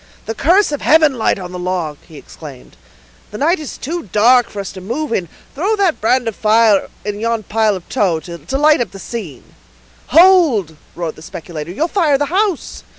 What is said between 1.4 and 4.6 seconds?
the log!" he exclaimed. "The night is too dark for